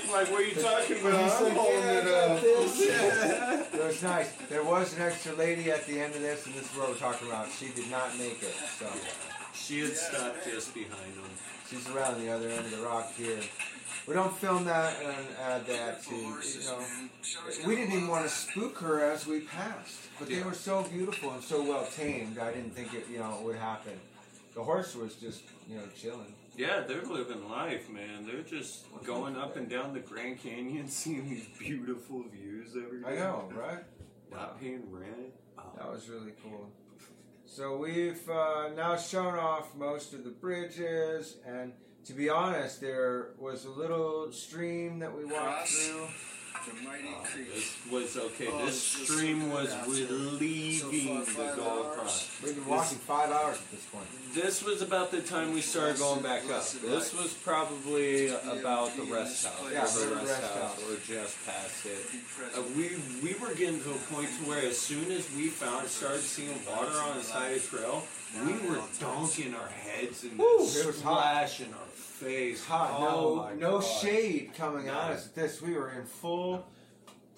[0.08, 0.18] All for.
[0.18, 1.22] Like, what are you talking about?
[1.22, 3.64] he's I'm holding "Yeah, it up.
[3.78, 4.32] It was nice.
[4.48, 6.96] There was an extra lady at the end of this, and this is what we're
[6.96, 7.48] talking about.
[7.50, 8.86] She did not make it, so
[9.54, 11.30] She had stopped just behind them.
[11.70, 13.40] she's around the other end of the rock here.
[14.06, 16.80] We don't film that and add that to, you know.
[17.66, 21.32] We didn't even want to spook her as we passed, but they were so beautiful
[21.32, 22.38] and so well tamed.
[22.38, 23.92] I didn't think it, you know, would happen.
[24.54, 26.32] The horse was just, you know, chilling.
[26.58, 28.26] Yeah, they're living life, man.
[28.26, 33.08] They're just going up and down the Grand Canyon, seeing these beautiful views every day.
[33.08, 33.84] I know, right?
[34.32, 35.32] Not paying rent.
[35.56, 35.62] Oh.
[35.76, 36.68] That was really cool.
[37.46, 41.74] So we've uh, now shown off most of the bridges, and
[42.06, 45.70] to be honest, there was a little stream that we walked Cross.
[45.70, 46.06] through.
[46.68, 47.54] The mighty creek.
[47.54, 48.48] This was okay.
[48.52, 51.96] Oh, this stream was good relieving So far, the five Gold hours.
[51.96, 52.40] Cross.
[52.44, 54.06] We've been walking five hours at this point.
[54.34, 56.62] This was about the time we started going back up.
[56.68, 60.82] This was probably about the rest house, Yeah, or the the rest, rest house, house.
[60.90, 62.06] or just past it.
[62.56, 62.90] Uh, we
[63.22, 66.54] we were getting to a point to where as soon as we found started seeing
[66.68, 68.02] water on the side of the trail,
[68.44, 71.87] we were dunking our heads and Woo, it was splashing our
[72.18, 72.64] face.
[72.66, 73.86] Hot, Oh no, no God.
[74.00, 75.62] shade coming at us at this.
[75.62, 76.66] We were in full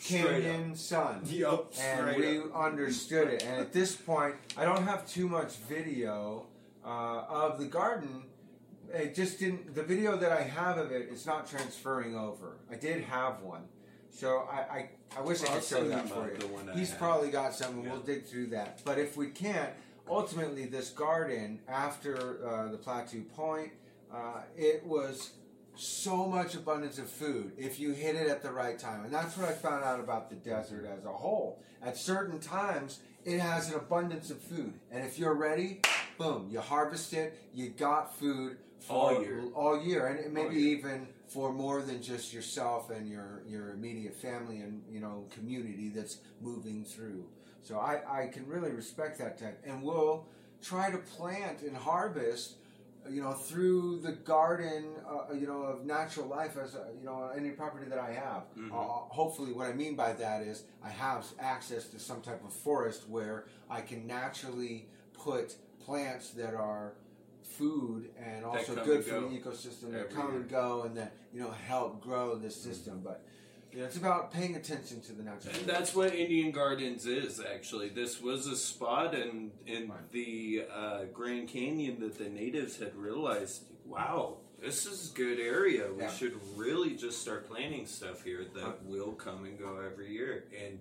[0.03, 1.23] canyon sun.
[1.27, 2.55] Yup, and we up.
[2.55, 3.43] understood it.
[3.45, 6.47] And at this point, I don't have too much video
[6.85, 8.25] uh, of the garden.
[8.93, 9.75] It just didn't.
[9.75, 12.57] The video that I have of it, it's not transferring over.
[12.71, 13.63] I did have one,
[14.11, 14.89] so I I,
[15.19, 16.73] I wish I I'll could show that for you.
[16.73, 18.81] I He's probably got some, and we'll dig through that.
[18.85, 19.71] But if we can't,
[20.09, 23.71] ultimately, this garden after uh, the Plateau Point,
[24.13, 25.31] uh, it was
[25.77, 29.05] so much abundance of food if you hit it at the right time.
[29.05, 31.63] And that's what I found out about the desert as a whole.
[31.83, 34.75] At certain times, it has an abundance of food.
[34.91, 35.81] And if you're ready,
[36.19, 39.43] boom, you harvest it, you got food for All year.
[39.55, 40.07] all year.
[40.07, 40.79] And maybe year.
[40.79, 45.91] even for more than just yourself and your, your immediate family and, you know, community
[45.95, 47.25] that's moving through.
[47.63, 49.63] So I, I can really respect that type.
[49.65, 50.27] And we'll
[50.63, 52.57] try to plant and harvest
[53.11, 57.31] you know, through the garden, uh, you know, of natural life as a, you know
[57.37, 58.45] any property that I have.
[58.57, 58.71] Mhm.
[58.73, 62.53] Uh, hopefully, what I mean by that is I have access to some type of
[62.53, 66.95] forest where I can naturally put plants that are
[67.43, 70.41] food and also good for go the ecosystem that come year.
[70.41, 73.01] and go and that you know help grow this system.
[73.03, 73.25] But
[73.73, 75.55] you know, it's about paying attention to the natural.
[75.55, 77.89] And that's what Indian Gardens is, actually.
[77.89, 80.11] This was a spot in, in Right.
[80.13, 85.93] the uh, Grand Canyon that the natives had realized wow, this is a good area.
[85.93, 86.11] We Yeah.
[86.13, 88.73] should really just start planting stuff here that Huh.
[88.85, 90.45] will come and go every year.
[90.65, 90.79] And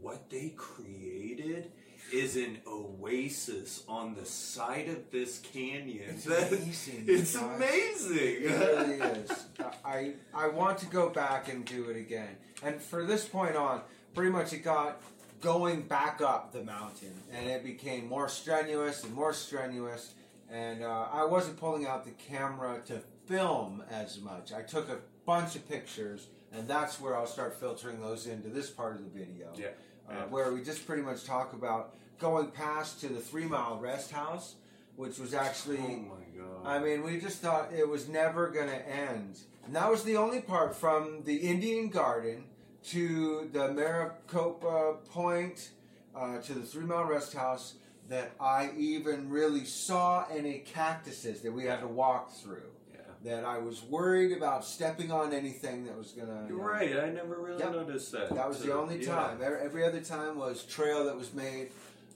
[0.00, 1.70] what they created
[2.12, 6.04] is an oasis on the side of this canyon.
[6.10, 8.16] It's That- amazing, It's amazing.
[8.18, 9.46] It really is.
[9.84, 12.36] I I want to go back and do it again.
[12.62, 13.82] And for this point on,
[14.14, 15.02] pretty much it got
[15.40, 20.14] going back up the mountain, and it became more strenuous and more strenuous.
[20.50, 24.52] And uh, I wasn't pulling out the camera to film as much.
[24.52, 28.70] I took a bunch of pictures, and that's where I'll start filtering those into this
[28.70, 29.52] part of the video.
[29.56, 29.68] Yeah.
[30.08, 34.12] Uh, where we just pretty much talk about going past to the three mile rest
[34.12, 34.54] house,
[34.94, 36.64] which was actually Oh my god.
[36.64, 39.38] I mean, we just thought it was never going to end.
[39.64, 42.44] And that was the only part from the Indian Garden
[42.90, 45.70] to the Maricopa Point
[46.14, 47.74] uh, to the Three Mile Rest House
[48.08, 52.70] that I even really saw any cactuses that we had to walk through.
[53.24, 53.36] Yeah.
[53.36, 56.44] That I was worried about stepping on anything that was going to.
[56.48, 56.96] You're right.
[56.96, 57.72] I never really Yep.
[57.72, 58.34] noticed that.
[58.34, 59.14] That was the only yeah.
[59.14, 59.40] time.
[59.42, 61.70] Every, every other time was trail that was made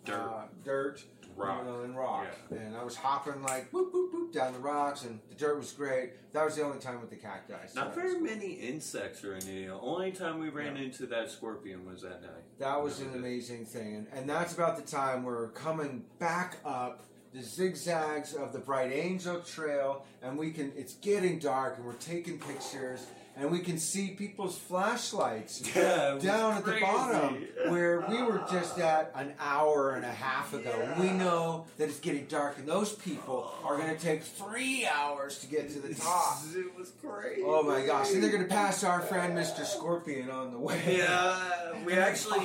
[0.04, 0.14] Dirt.
[0.18, 1.02] uh, dirt,
[1.36, 1.62] Rock.
[1.64, 2.26] you know, and rock.
[2.50, 5.72] And I was hopping like boop boop boop down the rocks, and the dirt was
[5.72, 6.12] great.
[6.32, 7.54] That was the only time with the cacti.
[7.66, 8.20] So Not very cool.
[8.22, 9.66] many insects or anything.
[9.66, 12.44] The only time we ran into that scorpion was that night.
[12.58, 17.04] That was an amazing thing, and, and that's about the time we're coming back up
[17.32, 20.72] the zigzags of the Bright Angel Trail, and we can.
[20.76, 26.54] It's getting dark, and we're taking pictures, and we can see people's flashlights Yeah, down
[26.56, 30.72] at the bottom where we were just at an hour and a half ago.
[30.76, 31.00] Yeah.
[31.00, 35.38] We know that it's getting dark, and those people are going to take three hours
[35.38, 36.38] to get to the top.
[36.54, 37.42] it was crazy.
[37.44, 38.12] Oh my gosh!
[38.12, 39.64] And they're going to pass our friend Mr.
[39.64, 40.96] Scorpion on the way.
[40.98, 42.44] Yeah, we actually.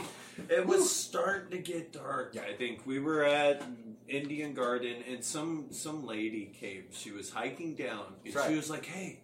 [0.50, 2.32] It was starting to get dark.
[2.34, 2.41] Yeah.
[2.43, 3.63] I think we were at
[4.08, 6.86] Indian Garden, and some some lady came.
[6.91, 8.50] She was hiking down, and right.
[8.50, 9.21] she was like, "Hey,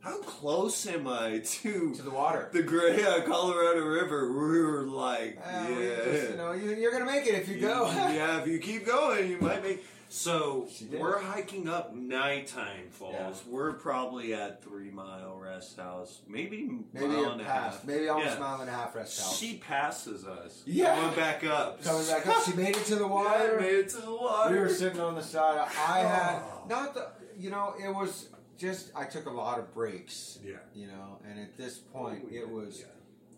[0.00, 2.48] how close am I to to the water.
[2.52, 6.74] the Great yeah, Colorado River?" We were like, Uh, "Yeah." we just, you know, you,
[6.74, 7.86] you're going to make it if you go.
[7.90, 9.84] yeah, if you keep going, you might make.
[10.14, 13.14] So we're hiking up nighttime falls.
[13.14, 13.52] Yeah.
[13.52, 17.84] We're probably at Three Mile Rest House, maybe Maybe mile a and a half.
[17.84, 18.36] Maybe almost Yeah.
[18.36, 19.36] a mile and a half rest house.
[19.36, 20.62] She passes us.
[20.66, 20.94] Yeah.
[20.94, 21.82] Coming back up.
[21.82, 23.54] Coming back up, she made it to the water.
[23.56, 24.54] Yeah, made it to the water.
[24.54, 25.58] We were sitting on the side.
[25.58, 26.08] I oh.
[26.08, 26.66] had Oh.
[26.68, 30.58] not the, you know, it was just I took a lot of breaks, Yeah.
[30.76, 32.84] you know, and at this point Oh, it was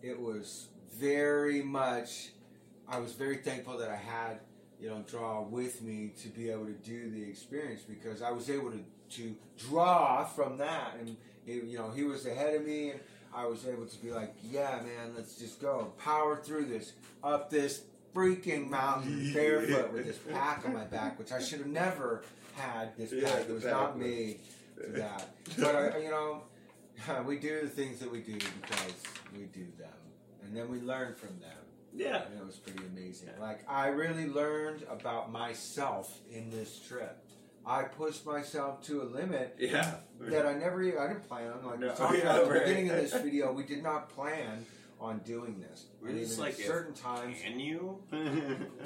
[0.03, 2.29] it was very much.
[2.87, 4.41] I was very thankful that I had
[4.79, 8.49] you know draw with me to be able to do the experience because I was
[8.49, 8.79] able to
[9.17, 10.95] to draw from that.
[10.99, 12.99] And you know he was ahead of me and
[13.33, 17.49] I was able to be like yeah man let's just go power through this up
[17.49, 17.83] this
[18.15, 22.23] freaking mountain barefoot with this pack on my back which I should have never
[22.55, 23.45] had this Yeah, pack.
[23.47, 24.39] the it was not was- made
[24.75, 25.29] for that.
[25.57, 26.43] But I, you know
[27.25, 28.93] we do the things that we do because
[29.33, 29.89] we do them.
[30.43, 31.57] And then we learn from them
[31.97, 32.23] Yeah.
[32.25, 33.29] and it was pretty amazing.
[33.35, 33.43] Yeah.
[33.43, 37.17] Like I really learned about myself in this trip.
[37.65, 39.95] I pushed myself to a limit Yeah.
[40.21, 41.65] that I never even I didn't plan on.
[41.65, 44.09] Like No, we talked yeah, about at the beginning of this video, we did not
[44.09, 44.65] plan
[45.01, 45.85] on doing this.
[46.01, 47.99] We're And just like, at certain times Can you?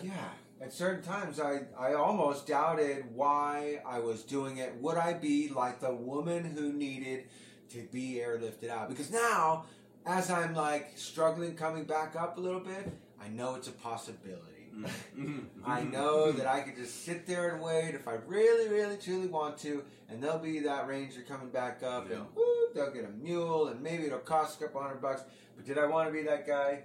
[0.03, 0.11] yeah.
[0.61, 4.75] At certain times, I, I almost doubted why I was doing it.
[4.79, 7.23] Would I be like the woman who needed
[7.71, 8.87] to be airlifted out?
[8.87, 9.65] Because now,
[10.05, 14.51] as I'm like struggling coming back up a little bit, I know it's a possibility.
[14.75, 15.25] Mm-hmm.
[15.25, 15.39] Mm-hmm.
[15.65, 16.37] I know mm-hmm.
[16.37, 19.83] that I could just sit there and wait if I really, really, truly want to,
[20.09, 22.17] and there'll be that ranger coming back up, Yeah.
[22.17, 25.23] and woo, they'll get a mule, and maybe it'll cost a couple hundred bucks.
[25.55, 26.83] But did I want to be that guy?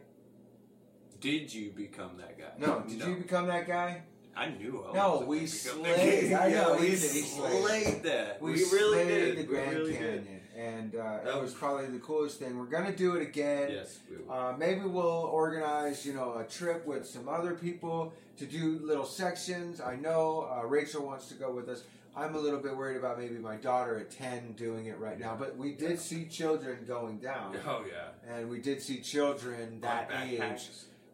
[1.20, 2.50] Did you become that guy?
[2.58, 2.80] No.
[2.86, 4.02] Did you become that guy?
[4.36, 4.84] I knew.
[4.86, 6.32] I No, we gonna become that slayed.
[6.34, 6.90] I know, yeah, we we.
[6.90, 7.62] We slayed.
[7.62, 8.42] slayed that.
[8.42, 9.36] We, We, really slayed did.
[9.36, 10.42] the We Grand really Canyon, did.
[10.56, 12.58] And uh, That it was probably the coolest thing.
[12.58, 13.70] We're gonna do it again.
[13.72, 14.32] Yes, we will.
[14.32, 19.04] Uh, maybe we'll organize, you know, a trip with some other people to do little
[19.04, 19.80] sections.
[19.80, 21.82] I know uh, Rachel wants to go with us.
[22.16, 25.36] I'm a little bit worried about maybe my daughter at 10 doing it right now,
[25.38, 28.34] but we did see children going down, oh yeah.
[28.34, 30.68] and we did see children that age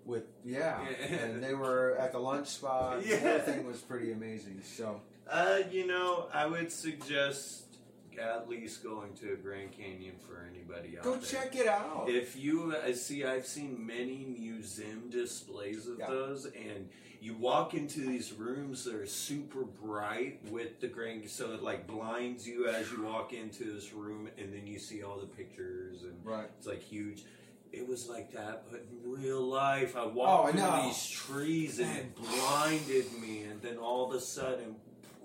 [0.06, 1.06] with yeah, Yeah.
[1.16, 3.02] and they were at the lunch spot.
[3.02, 3.18] The Yeah.
[3.18, 4.62] whole thing was pretty amazing.
[4.64, 7.61] So Uh, you know, I would suggest
[8.18, 11.20] at least going to Grand Canyon for anybody out go there.
[11.42, 12.06] check it out.
[12.08, 16.08] If you uh, see, I've seen many museum displays of Yeah.
[16.08, 16.88] those, and
[17.20, 21.86] you walk into these rooms that are super bright with the grand, so it like
[21.86, 26.02] blinds you as you walk into this room, and then you see all the pictures,
[26.02, 26.48] and right.
[26.58, 27.24] it's like huge.
[27.72, 30.82] It was like that, but in real life, I Oh, walked I through know.
[30.88, 34.76] these trees, and it blinded me, and then all of a sudden,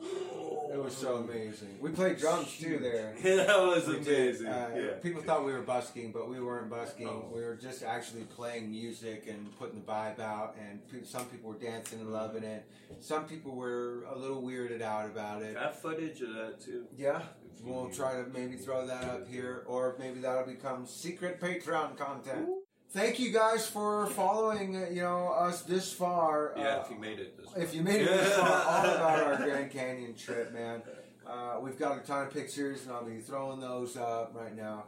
[0.01, 1.77] It was so amazing.
[1.79, 3.15] We played drums too there.
[3.23, 4.07] that was We did.
[4.35, 4.47] amazing.
[4.47, 4.91] Uh, yeah.
[5.01, 7.07] People thought we were busking, but we weren't busking.
[7.07, 7.29] Oh.
[7.33, 10.55] We were just actually playing music and putting the vibe out.
[10.59, 12.65] And pe- some people were dancing and loving it.
[12.99, 15.55] Some people were a little weirded out about it.
[15.55, 16.85] Got footage of that too.
[16.97, 17.21] Yeah,
[17.63, 22.47] we'll try to maybe throw that up here, or maybe that'll become secret Patreon content.
[22.91, 26.53] Thank you guys for following, you know, us this far.
[26.55, 27.75] Yeah, Uh, if you made it this if far.
[27.75, 28.47] you made it this far,
[28.85, 30.81] all about our Grand Canyon trip, man.
[31.25, 34.85] Uh, we've got a ton of pictures, and I'll be throwing those up right now.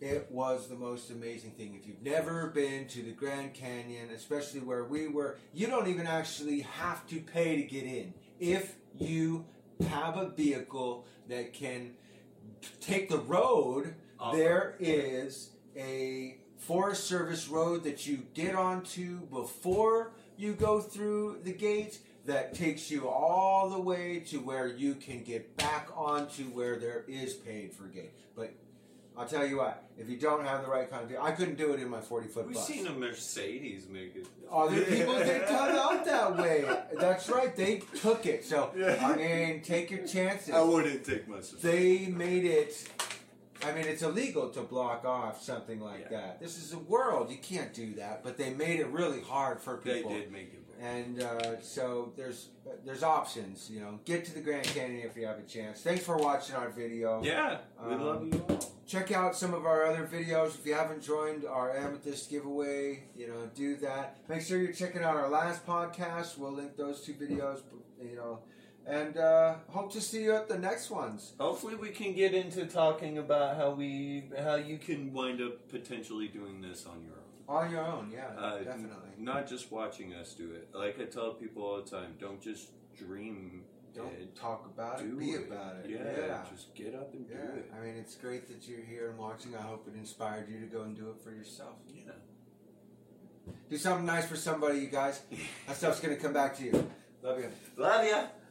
[0.00, 1.76] It was the most amazing thing.
[1.80, 6.06] If you've never been to the Grand Canyon, especially where we were, you don't even
[6.08, 8.14] actually have to pay to get in.
[8.40, 9.44] If you
[9.88, 11.92] have a vehicle that can
[12.80, 13.94] take the road,
[14.32, 16.38] there is a
[16.68, 22.90] Forest Service road that you get onto before you go through the gate that takes
[22.90, 27.72] you all the way to where you can get back onto where there is paid
[27.72, 28.12] for gate.
[28.36, 28.52] But
[29.16, 31.56] I'll tell you what, if you don't have the right kind of vehicle, I couldn't
[31.56, 32.66] do it in my 40 foot We've bus.
[32.66, 34.26] seen a Mercedes make it.
[34.52, 36.68] Other people they come out that way.
[37.00, 37.56] That's right.
[37.56, 38.44] They took it.
[38.44, 38.98] So Yeah.
[39.02, 40.52] I mean, take your chances.
[40.52, 42.86] I wouldn't take much of They made it.
[43.64, 46.18] I mean, it's illegal to block off something like Yeah.
[46.20, 46.40] that.
[46.40, 47.30] This is a world.
[47.30, 48.22] You can't do that.
[48.22, 50.10] But they made it really hard for people.
[50.10, 50.64] They did make it.
[50.80, 52.50] And uh, so there's
[52.84, 53.68] there's options.
[53.68, 55.80] You know, get to the Grand Canyon if you have a chance.
[55.80, 57.20] Thanks for watching our video.
[57.20, 58.60] Yeah, we Um, love you all.
[58.86, 60.54] Check out some of our other videos.
[60.54, 64.18] If you haven't joined our Amethyst giveaway, you know, do that.
[64.28, 66.38] Make sure you're checking out our last podcast.
[66.38, 67.58] We'll link those two videos,
[68.00, 68.38] you know,
[68.88, 71.32] and uh, hope to see you at the next ones.
[71.38, 76.28] Hopefully, we can get into talking about how we how you can wind up potentially
[76.28, 77.64] doing this on your own.
[77.64, 79.10] On your own, yeah, Uh, definitely.
[79.18, 80.68] Not just watching us do it.
[80.74, 83.62] Like I tell people all the time, don't just dream.
[83.94, 85.48] Don't it, talk about do it, be it.
[85.48, 85.90] about it.
[85.90, 86.42] Yeah, yeah.
[86.54, 87.72] just get up and Yeah, do it.
[87.76, 89.56] I mean, it's great that you're here and watching.
[89.56, 91.76] I hope it inspired you to go and do it for yourself.
[91.92, 92.12] Yeah.
[93.70, 95.22] Do something nice for somebody, you guys.
[95.66, 96.90] That stuff's going to come back to you.
[97.22, 97.48] Love you.
[97.76, 98.24] Love ya.